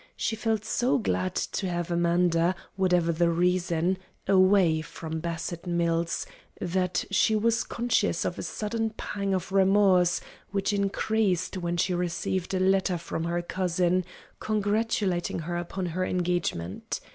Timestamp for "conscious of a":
7.63-8.41